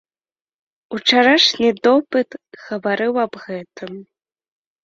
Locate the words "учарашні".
0.97-1.69